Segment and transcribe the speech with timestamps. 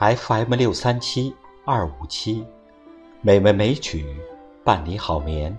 [0.00, 2.46] FM 六三七二五七，
[3.20, 4.06] 美文美曲
[4.62, 5.58] 伴你好眠。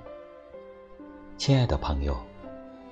[1.37, 2.17] 亲爱的朋友，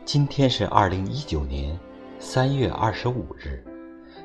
[0.03, 1.79] 今天是二零一九年
[2.19, 3.63] 三月二十五日，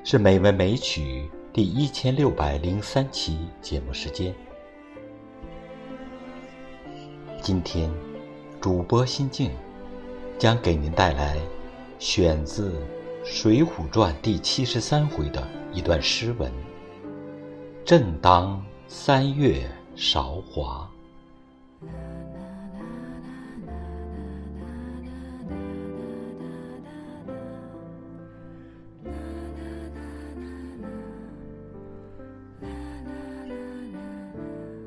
[0.03, 4.35] 是美文美曲第一千六百零三期节目时间。
[7.41, 7.89] 今天，
[8.61, 9.53] 主播心静
[10.41, 11.39] 将给您带来
[12.01, 12.71] 选自
[13.25, 16.53] 《水浒传》第七十三回的一段诗文。
[17.93, 20.91] 正当三月韶华，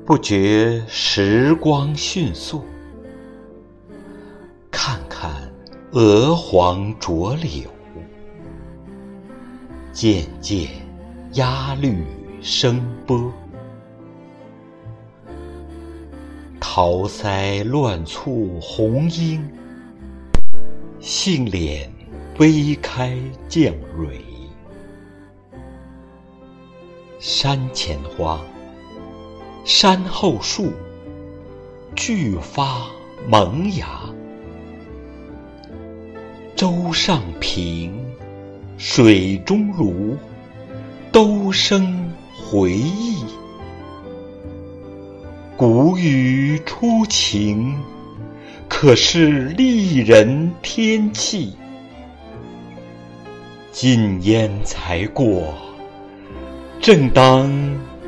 [0.04, 2.64] 不觉时光迅速。
[4.68, 5.30] 看看
[5.92, 7.70] 鹅黄浊柳，
[9.92, 10.70] 渐渐
[11.34, 12.04] 鸦绿。
[12.48, 13.32] 声波，
[16.60, 19.40] 桃腮乱簇红缨，
[21.00, 21.90] 杏脸
[22.38, 24.20] 微开绛蕊。
[27.18, 28.40] 山前花，
[29.64, 30.72] 山后树，
[31.96, 32.86] 俱发
[33.26, 33.88] 萌芽。
[36.54, 37.92] 舟上平，
[38.78, 40.16] 水中芦，
[41.10, 42.05] 都生。
[42.48, 43.24] 回忆，
[45.56, 47.76] 谷雨初晴，
[48.68, 51.56] 可是丽人天气。
[53.72, 55.52] 禁烟才过，
[56.80, 57.50] 正当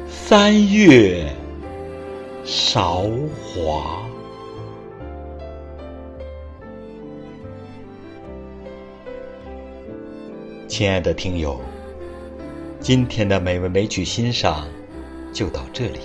[0.09, 1.27] 三月
[2.45, 3.03] 韶
[3.43, 4.01] 华。
[10.69, 11.61] 亲爱的听友。
[12.89, 14.67] 今天的美文美曲欣赏
[15.31, 15.99] 就到这里，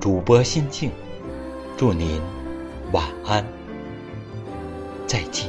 [0.00, 0.90] 主播心静，
[1.76, 2.20] 祝您
[2.90, 3.46] 晚安，
[5.06, 5.48] 再见。